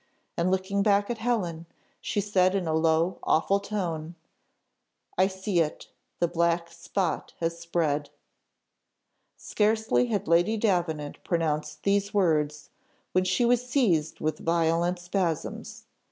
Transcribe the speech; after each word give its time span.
and 0.35 0.49
looking 0.49 0.81
back 0.81 1.11
at 1.11 1.19
Helen, 1.19 1.67
she 1.99 2.19
said 2.21 2.55
in 2.55 2.65
a 2.67 2.73
low, 2.73 3.19
awful 3.21 3.59
tone, 3.59 4.15
"I 5.15 5.27
see 5.27 5.59
it; 5.59 5.89
the 6.17 6.27
black 6.27 6.71
spot 6.71 7.35
has 7.39 7.59
spread!" 7.59 8.09
Scarcely 9.37 10.07
had 10.07 10.27
Lady 10.27 10.57
Davenant 10.57 11.23
pronounced 11.23 11.83
these 11.83 12.15
words, 12.15 12.71
when 13.11 13.25
she 13.25 13.45
was 13.45 13.63
seized 13.63 14.19
with 14.19 14.39
violent 14.39 14.97
spasms. 14.97 15.85